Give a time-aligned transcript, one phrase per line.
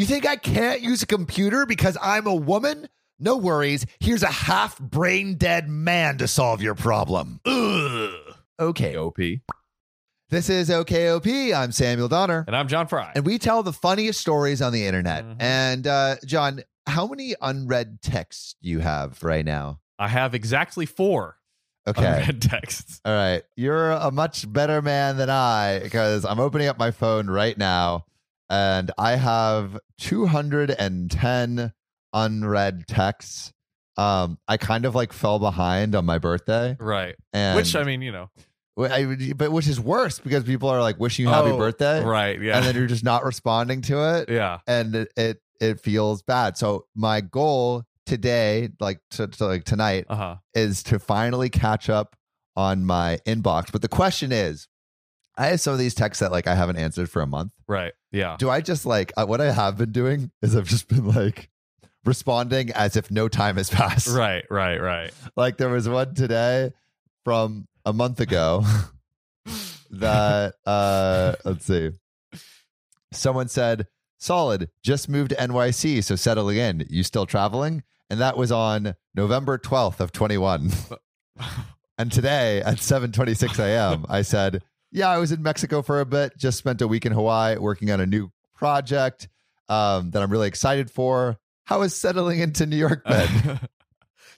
[0.00, 2.88] You think I can't use a computer because I'm a woman?
[3.18, 3.84] No worries.
[3.98, 7.38] Here's a half brain dead man to solve your problem.
[7.44, 8.10] Ugh.
[8.58, 8.96] Okay.
[8.96, 9.18] OP.
[10.30, 11.54] This is OKOP.
[11.54, 12.44] I'm Samuel Donner.
[12.46, 13.12] And I'm John Fry.
[13.14, 15.22] And we tell the funniest stories on the internet.
[15.26, 15.36] Mhm.
[15.38, 19.80] And uh, John, how many unread texts do you have right now?
[19.98, 21.36] I have exactly four
[21.86, 22.06] Okay.
[22.06, 23.02] unread texts.
[23.04, 23.42] All right.
[23.54, 28.06] You're a much better man than I because I'm opening up my phone right now
[28.50, 31.72] and I have 210
[32.12, 33.52] unread texts.
[33.96, 36.76] Um, I kind of like fell behind on my birthday.
[36.78, 37.16] Right.
[37.32, 38.30] And Which, I mean, you know.
[38.78, 42.02] I- but which is worse because people are like wishing you happy Oh, birthday.
[42.02, 42.40] Right.
[42.40, 42.56] Yeah.
[42.56, 44.30] And then you're just not responding to it.
[44.30, 44.58] yeah.
[44.66, 46.56] and it, it it feels bad.
[46.56, 50.36] So my goal today, like to, to like tonight, Uh huh.
[50.54, 52.16] is to finally catch up
[52.56, 53.70] on my inbox.
[53.70, 54.66] But the question is,
[55.36, 57.52] I have some of these texts that like I haven't answered for a month.
[57.66, 57.92] Right.
[58.12, 58.36] Yeah.
[58.38, 61.48] Do I just like uh, what I have been doing is I've just been like
[62.04, 64.08] responding as if no time has passed.
[64.08, 64.44] Right.
[64.50, 64.78] Right.
[64.78, 65.12] Right.
[65.36, 66.72] Like there was one today
[67.24, 68.64] from a month ago
[69.90, 71.90] that uh let's see.
[73.12, 73.86] Someone said,
[74.18, 76.86] "Solid, just moved to NYC, so settling in.
[76.90, 80.70] You still traveling?" And that was on November 12th of 21.
[81.98, 86.36] and today at 7:26 a.m., I said, "Yeah, I was in Mexico for a bit,
[86.36, 89.28] just spent a week in Hawaii working on a new project
[89.68, 91.38] um that I'm really excited for.
[91.64, 93.60] How is settling into New York been?"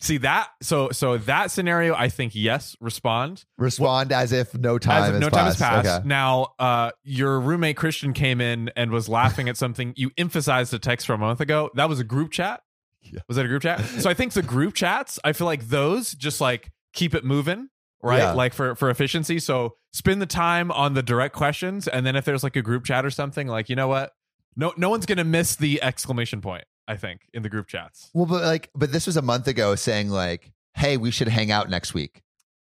[0.01, 0.49] See that?
[0.63, 5.15] So so that scenario, I think yes, respond Respond as if no time as if
[5.15, 5.85] has no time has passed.
[5.87, 6.01] passed.
[6.01, 6.09] Okay.
[6.09, 9.93] Now, uh, your roommate Christian came in and was laughing at something.
[9.97, 11.71] You emphasized a text from a month ago.
[11.75, 12.63] That was a group chat.
[13.01, 13.21] Yeah.
[13.29, 13.81] Was that a group chat?
[13.81, 15.21] So I think the group chats.
[15.23, 17.69] I feel like those just like keep it moving,
[18.03, 18.19] right?
[18.19, 18.33] Yeah.
[18.33, 19.39] Like for for efficiency.
[19.39, 22.85] So spend the time on the direct questions, and then if there's like a group
[22.85, 24.13] chat or something, like you know what,
[24.57, 26.65] no no one's gonna miss the exclamation point.
[26.89, 28.11] I think in the group chats.
[28.13, 31.51] Well, but like, but this was a month ago saying like, "Hey, we should hang
[31.53, 32.23] out next week,"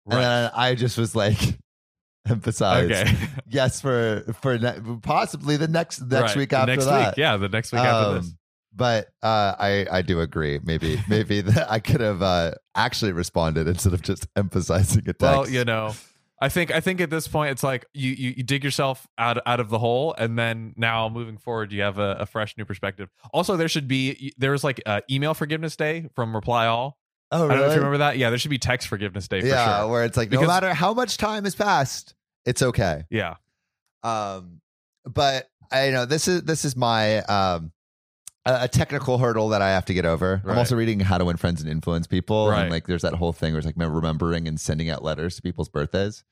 [0.05, 1.37] and then I just was like,
[2.27, 3.15] emphasize, Okay.
[3.49, 6.35] yes for for ne- possibly the next next Right.
[6.37, 7.07] week after next that.
[7.11, 7.17] week.
[7.17, 8.27] Yeah, the next week after this.
[8.27, 8.37] Um,
[8.73, 10.59] But uh, I I do agree.
[10.63, 15.21] Maybe maybe that I could have uh, actually responded instead of just emphasizing a text.
[15.21, 15.93] Well, you know,
[16.39, 19.39] I think I think at this point it's like you you, you dig yourself out
[19.45, 22.63] out of the hole, and then now moving forward, you have a, a fresh new
[22.65, 23.09] perspective.
[23.33, 26.97] Also, there should be there's like uh, email forgiveness day from Reply All.
[27.31, 28.17] oh I don't know if you remember that.
[28.17, 29.89] Yeah, there should be text forgiveness day for yeah, sure.
[29.89, 32.15] where it's like Because- no matter how much time has passed,
[32.45, 33.03] it's okay.
[33.09, 33.35] Yeah,
[34.03, 34.61] Um,
[35.05, 37.71] but I you know this is this is my um
[38.45, 40.41] a, a technical hurdle that I have to get over.
[40.43, 40.51] Right.
[40.53, 42.61] I'm also reading How to Win Friends and Influence People, Right.
[42.63, 45.41] and like there's that whole thing where it's like remembering and sending out letters to
[45.41, 46.23] people's birthdays,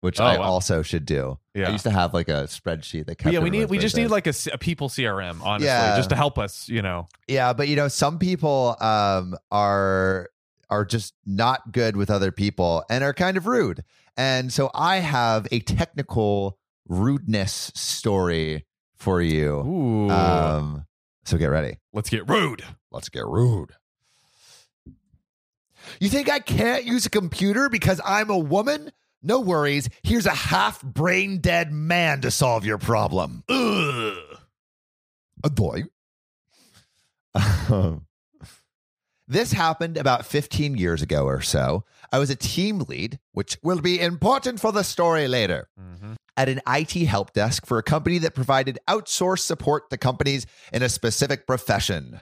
[0.00, 0.44] which Oh, I wow.
[0.44, 1.38] also should do.
[1.56, 3.32] I used to have like a spreadsheet that kept.
[3.32, 5.96] yeah, we need we just need like a, people CRM, honestly, Yeah.
[5.96, 6.68] just to help us.
[6.68, 10.30] You know, yeah, but you know some people um are
[10.70, 13.82] are just not good with other people and are kind of rude,
[14.16, 19.56] and so I have a technical rudeness story for you.
[19.60, 20.86] ooh, Um,
[21.30, 21.78] so get ready.
[21.92, 22.62] let's get rude.
[22.90, 23.70] Let's get rude.
[26.00, 28.90] You think I can't use a computer because I'm a woman?
[29.22, 29.88] No worries.
[30.02, 33.44] Here's a half brain dead man to solve your problem.
[33.48, 34.14] Ugh.
[35.44, 35.84] A boy.
[39.28, 41.84] this happened about 15 years ago or so.
[42.12, 46.16] I was a team lead, which will be important for the story later Mhm.
[46.36, 50.82] At an IT help desk for a company that provided outsourced support to companies in
[50.82, 52.20] a specific profession.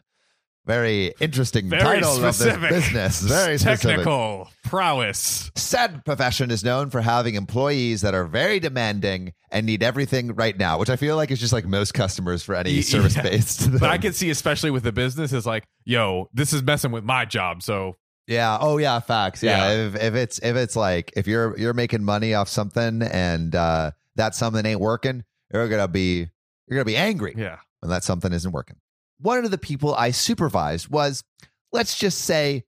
[0.69, 2.55] Very interesting Very title specific.
[2.57, 3.21] of this business.
[3.23, 3.89] Very specific.
[3.97, 5.51] technical prowess.
[5.55, 10.59] Said profession is known for having employees that are very demanding and need everything right
[10.59, 13.73] now, which I feel like is just like most customers for any service based.
[13.73, 17.03] But I can see, especially with the business, is like, yo, this is messing with
[17.03, 17.63] my job.
[17.63, 17.97] So
[18.29, 18.59] Yeah.
[18.61, 19.01] Oh yeah.
[19.01, 19.43] Facts.
[19.43, 19.71] Yeah.
[19.71, 19.87] Yeah.
[19.87, 23.91] If, if it's if it's like if you're you're making money off something and uh,
[24.17, 26.29] that something ain't working, you're gonna be
[26.69, 28.77] you're gonna be angry yeah, when that something isn't working.
[29.21, 31.25] One of the people I supervised was,
[31.73, 32.65] let's just say,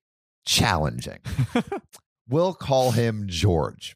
[0.47, 1.19] challenging.
[2.29, 3.95] we'll call him George.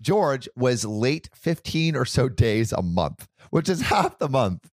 [0.00, 4.70] George was late 15 or so days a month, which is half the month.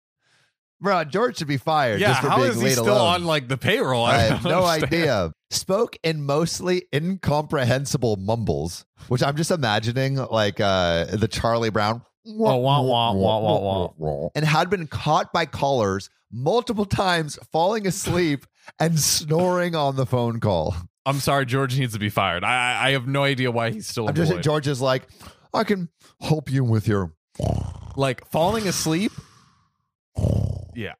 [0.82, 2.10] Bro, George should be fired yeah.
[2.10, 3.22] just for How being is he late still alone.
[3.22, 4.04] on like the payroll?
[4.04, 4.94] I don't have no understand.
[4.94, 5.34] idea.
[5.52, 12.58] Spoke in mostly incomprehensible mumbles, which I'm just imagining like uh the Charlie Brown Oh,
[12.58, 18.46] wah, wah, wah, wah, and had been caught by callers multiple times falling asleep
[18.80, 20.76] and snoring on the phone call.
[21.06, 22.44] I'm sorry, George needs to be fired.
[22.44, 24.40] I I I have no idea why he's still I'm just.
[24.42, 25.08] George is like,
[25.54, 25.90] I can
[26.20, 27.12] help you with your
[27.96, 29.12] like falling asleep.
[30.76, 30.94] Yeah,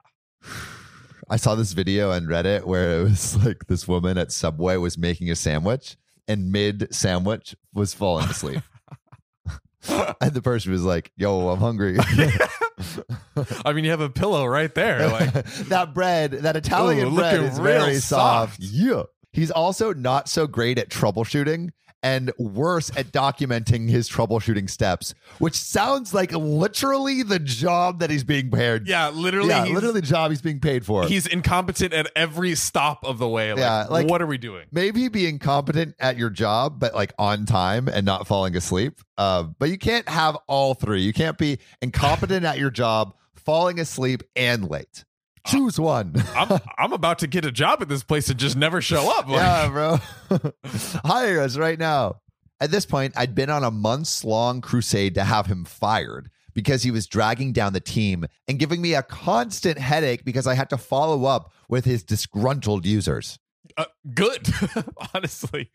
[1.30, 4.98] I saw this video on Reddit where it was like this woman at Subway was
[4.98, 5.96] making a sandwich
[6.28, 8.62] and mid sandwich was falling asleep.
[10.22, 11.98] and the person was like, Yo, I'm hungry.
[13.66, 15.08] I mean, you have a pillow right there.
[15.08, 15.32] Like,
[15.70, 18.56] that bread, that Italian Ooh, bread is very soft.
[18.56, 18.60] soft.
[18.60, 19.04] Yeah.
[19.32, 21.70] He's also not so great at troubleshooting
[22.04, 28.24] and worse at documenting his troubleshooting steps, which sounds like literally the job that he's
[28.24, 28.88] being paid.
[28.88, 31.06] yeah, literally, yeah, literally the job he's being paid for.
[31.06, 33.52] he's incompetent at every stop of the way.
[33.54, 34.66] Like, Yeah, like- what are we doing?
[34.72, 39.00] Maybe being competent at your job, but like on time and not falling asleep.
[39.18, 41.02] Uh, but you can't have all three.
[41.02, 45.06] You can't be incompetent at your job, falling asleep, and late.
[45.46, 46.14] Choose one.
[46.36, 49.28] I'm I'm about to get a job at this place and just never show up.
[49.28, 49.98] Like, yeah, bro.
[51.06, 52.22] Hire us right now.
[52.60, 56.84] At this point, I'd been on a months long crusade to have him fired because
[56.84, 60.70] he was dragging down the team and giving me a constant headache because I had
[60.70, 63.40] to follow up with his disgruntled users.
[63.78, 64.48] uh, good,
[65.16, 65.72] honestly.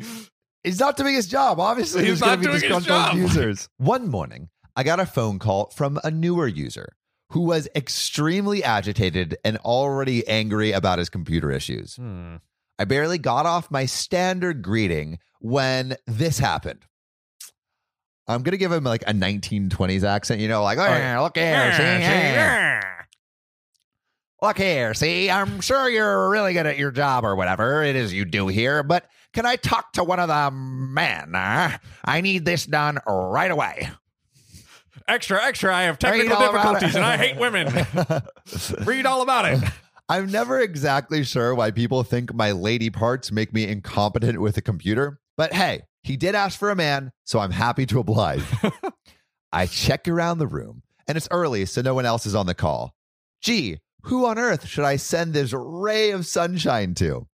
[0.63, 1.59] He's not doing his job.
[1.59, 3.17] Obviously, He's he's not doing his job.
[3.17, 3.69] users.
[3.79, 6.95] One morning, I got a phone call from a newer user
[7.31, 11.97] who was extremely agitated and already angry about his computer issues.
[11.97, 12.37] Hmm.
[12.79, 16.85] I barely got off my standard greeting when this happened.
[18.29, 21.83] I'm gonna give him like a 1920s accent, you know, like, oh, look here, see,
[21.83, 22.83] yeah.
[24.43, 28.13] look here, see, I'm sure you're really good at your job or whatever it is
[28.13, 31.35] you do here, but can I talk to one of the men?
[31.35, 33.91] Uh, I need this done right away.
[35.09, 35.75] Extra, extra.
[35.75, 37.73] I have technical difficulties and I hate women.
[38.85, 39.63] Read all about it.
[40.09, 44.63] I'm never exactly sure why people think my lady parts make me incompetent with a
[44.63, 48.43] computer, but hey, he did ask for a man, so I'm happy to oblige.
[49.53, 52.55] I check around the room, and it's early, so no one else is on the
[52.55, 52.95] call.
[53.43, 57.27] Gee, who on earth should I send this ray of sunshine to?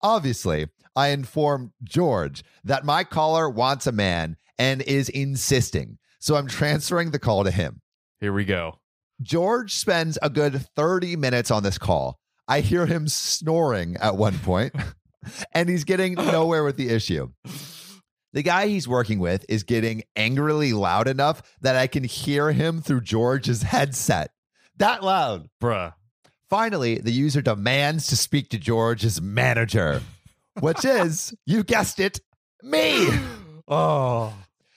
[0.00, 6.46] Obviously, I inform George that my caller wants a man and is insisting, so I'm
[6.46, 7.82] transferring the call to him.
[8.18, 8.78] Here we go.
[9.20, 12.18] George spends a good 30 minutes on this call.
[12.48, 14.74] I hear him snoring at one point,
[15.52, 17.28] and he's getting nowhere with the issue.
[18.32, 22.80] The guy he's working with is getting angrily loud enough that I can hear him
[22.80, 24.30] through George's headset.
[24.78, 25.50] That loud.
[25.62, 25.92] Bruh.
[26.48, 30.00] Finally, the user demands to speak to George's manager,
[30.60, 32.18] which is, you guessed it,
[32.62, 33.10] me.
[33.66, 34.34] Oh.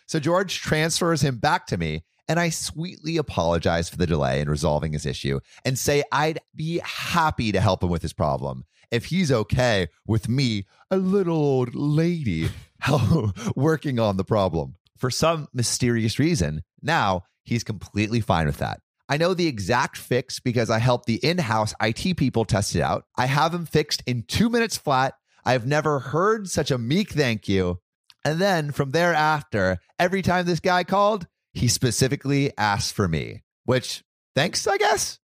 [0.07, 4.49] So George transfers him back to me, and I sweetly apologize for the delay in
[4.49, 9.05] resolving his issue and say I'd be happy to help him with his problem if
[9.05, 12.49] he's okay with me, a little old lady,
[13.55, 14.75] working on the problem.
[14.97, 18.79] For some mysterious reason, now he's completely fine with that.
[19.09, 22.81] I know the exact fix because I helped the in house IT people test it
[22.81, 23.05] out.
[23.17, 25.13] I have him fixed in two minutes flat.
[25.45, 27.79] I've never heard such a meek thank you.
[28.25, 34.03] And then from thereafter, every time this guy called, he specifically asked for me, which
[34.35, 35.19] thanks, I guess.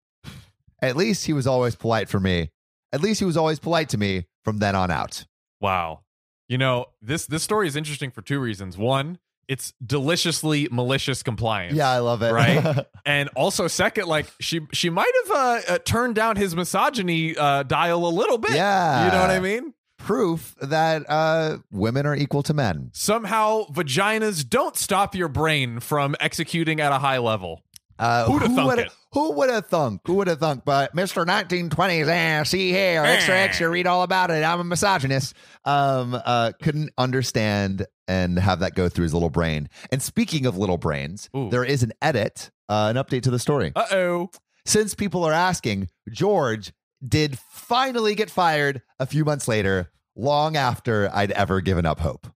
[0.82, 2.52] At least he was always polite for me.
[2.92, 5.26] At least he was always polite to me from then on out.
[5.62, 6.02] Wow.
[6.48, 8.78] You know, this this story is interesting for two reasons.
[8.78, 9.18] One,
[9.48, 11.76] it's deliciously malicious compliance.
[11.76, 12.32] Yeah, I love it.
[12.32, 12.86] Right?
[13.06, 17.64] And also second, like she she might have uh, uh, turned down his misogyny uh,
[17.64, 18.52] dial a little bit.
[18.52, 19.06] Yeah.
[19.06, 19.74] You know what I mean?
[20.04, 22.90] Proof that uh, women are equal to men.
[22.94, 27.62] Somehow vaginas don't stop your brain from executing at a high level.
[27.98, 28.92] Uh, Who'da who would it?
[29.14, 30.02] Who would have thunk?
[30.06, 30.64] Who would have thunk?
[30.66, 31.26] But Mr.
[31.26, 34.44] 1920s, eh, see here, extra, extra, read all about it.
[34.44, 35.36] I'm a misogynist.
[35.64, 39.70] Um, uh, couldn't understand and have that go through his little brain.
[39.90, 41.50] And speaking of little brains, Ooh.
[41.50, 43.72] there is an edit, uh, an update to the story.
[43.74, 44.30] Uh oh.
[44.66, 46.74] Since people are asking, George
[47.08, 52.28] did finally get fired a few months later, long after I'd ever given up hope.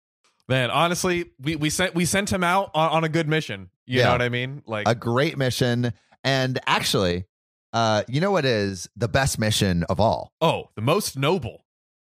[0.50, 3.70] Man, honestly, we, we sent we sent him out on, on a good mission.
[3.86, 4.06] You Yeah.
[4.06, 4.62] know what I mean?
[4.66, 5.94] Like a great mission.
[6.24, 7.26] And actually,
[7.74, 10.32] uh, you know what is the best mission of all?
[10.42, 11.64] oh, the most noble.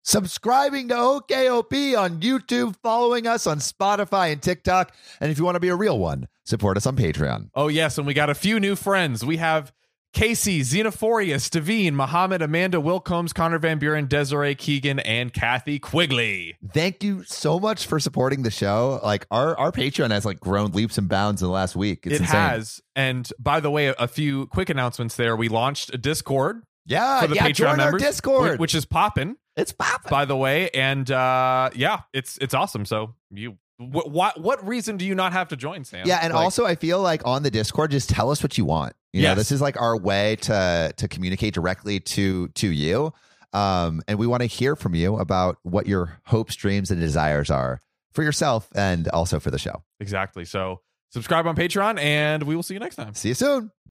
[0.04, 4.94] Subscribing to OKOP on YouTube, following us on Spotify and TikTok.
[5.20, 7.50] And if you want to be a real one, support us on Patreon.
[7.56, 7.98] Oh, yes.
[7.98, 9.26] And we got a few new friends.
[9.26, 9.74] We have
[10.16, 16.56] Casey, Xenophorius, Stavine, Muhammad, Amanda Wilcombs, Connor Van Buren, Desiree Keegan, and Kathy Quigley.
[16.74, 19.00] Thank you so much for supporting the show.
[19.04, 22.06] Like our our Patreon has like grown leaps and bounds in the last week.
[22.08, 22.36] It's it insane.
[22.40, 22.82] has.
[22.96, 25.36] And by the way, a, few quick announcements there.
[25.36, 28.60] We launched a Discord Yeah, for the yeah, Patreon join members, our Discord.
[28.60, 30.10] which is popping, it's popping.
[30.10, 30.70] by the way.
[30.70, 32.86] And uh, yeah, it's it's awesome.
[32.86, 36.08] So you, wh- what what reason do you not have to join, Sam?
[36.08, 38.64] Yeah, and Like, also I feel like on the Discord, just tell us what you
[38.64, 38.96] want.
[39.16, 43.14] You know, this is like our way to to communicate directly to to you.
[43.54, 47.50] Um, and we want to hear from you about what your hopes, dreams, and desires
[47.50, 47.80] are
[48.12, 49.84] for yourself and also for the show.
[50.02, 50.44] Exactly.
[50.44, 50.82] So
[51.12, 53.14] subscribe on Patreon, and we will see you next time.
[53.14, 53.72] See you soon.